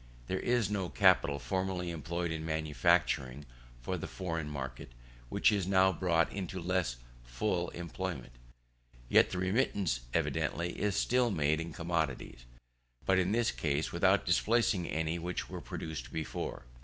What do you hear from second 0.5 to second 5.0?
no capital, formerly employed in manufacturing for the foreign market,